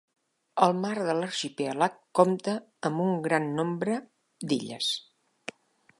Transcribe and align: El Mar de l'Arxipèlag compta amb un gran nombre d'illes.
El 0.67 0.71
Mar 0.85 0.93
de 1.07 1.13
l'Arxipèlag 1.17 1.99
compta 2.21 2.57
amb 2.91 3.03
un 3.05 3.23
gran 3.29 3.49
nombre 3.61 3.99
d'illes. 4.49 4.93